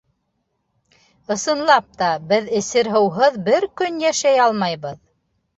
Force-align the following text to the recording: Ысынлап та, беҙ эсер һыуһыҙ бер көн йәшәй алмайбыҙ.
Ысынлап 1.35 1.91
та, 2.01 2.09
беҙ 2.31 2.49
эсер 2.61 2.91
һыуһыҙ 2.97 3.39
бер 3.51 3.71
көн 3.83 4.03
йәшәй 4.07 4.45
алмайбыҙ. 4.49 4.99